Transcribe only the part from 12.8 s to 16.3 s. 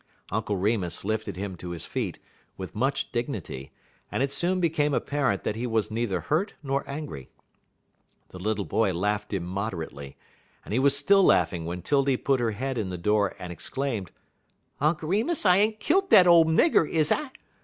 the door and exclaimed: "Unk' Remus, I ain't kilt dat